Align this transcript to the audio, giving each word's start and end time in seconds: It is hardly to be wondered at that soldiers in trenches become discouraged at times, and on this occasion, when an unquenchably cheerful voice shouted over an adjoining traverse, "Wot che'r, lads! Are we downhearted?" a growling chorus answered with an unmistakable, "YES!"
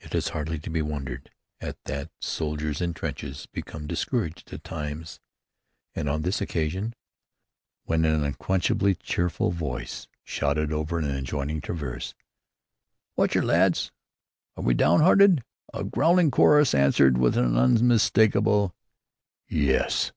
It 0.00 0.16
is 0.16 0.30
hardly 0.30 0.58
to 0.58 0.68
be 0.68 0.82
wondered 0.82 1.30
at 1.60 1.84
that 1.84 2.10
soldiers 2.18 2.80
in 2.80 2.92
trenches 2.92 3.46
become 3.52 3.86
discouraged 3.86 4.52
at 4.52 4.64
times, 4.64 5.20
and 5.94 6.08
on 6.08 6.22
this 6.22 6.40
occasion, 6.40 6.96
when 7.84 8.04
an 8.04 8.24
unquenchably 8.24 8.96
cheerful 8.98 9.52
voice 9.52 10.08
shouted 10.24 10.72
over 10.72 10.98
an 10.98 11.08
adjoining 11.08 11.60
traverse, 11.60 12.14
"Wot 13.14 13.30
che'r, 13.30 13.44
lads! 13.44 13.92
Are 14.56 14.64
we 14.64 14.74
downhearted?" 14.74 15.44
a 15.72 15.84
growling 15.84 16.32
chorus 16.32 16.74
answered 16.74 17.16
with 17.16 17.36
an 17.36 17.56
unmistakable, 17.56 18.74
"YES!" 19.46 20.10